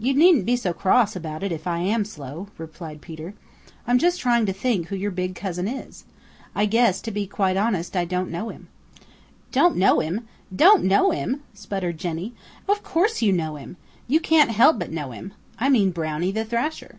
"You 0.00 0.14
needn't 0.14 0.46
be 0.46 0.56
so 0.56 0.72
cross 0.72 1.14
about 1.14 1.44
it 1.44 1.52
if 1.52 1.64
I 1.68 1.78
am 1.78 2.04
slow," 2.04 2.48
replied 2.58 3.00
Peter. 3.00 3.34
"I'm 3.86 3.98
just 4.00 4.18
trying 4.18 4.46
to 4.46 4.52
think 4.52 4.88
who 4.88 4.96
your 4.96 5.12
big 5.12 5.36
cousin 5.36 5.68
is. 5.68 6.04
I 6.56 6.66
guess, 6.66 7.00
to 7.02 7.12
be 7.12 7.28
quite 7.28 7.56
honest, 7.56 7.94
I 7.94 8.04
don't 8.04 8.32
know 8.32 8.48
him." 8.48 8.66
"Don't 9.52 9.76
know 9.76 10.00
him! 10.00 10.26
Don't 10.52 10.82
know 10.82 11.12
him!" 11.12 11.42
Sputtered 11.52 11.98
Jenny. 11.98 12.34
"Of 12.68 12.82
course 12.82 13.22
you 13.22 13.32
know 13.32 13.54
him. 13.54 13.76
You 14.08 14.18
can't 14.18 14.50
help 14.50 14.80
but 14.80 14.90
know 14.90 15.12
him. 15.12 15.32
I 15.56 15.68
mean 15.68 15.92
Brownie 15.92 16.32
the 16.32 16.44
Thrasher." 16.44 16.96